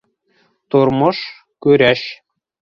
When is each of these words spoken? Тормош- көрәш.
Тормош- 0.75 1.21
көрәш. 1.69 2.05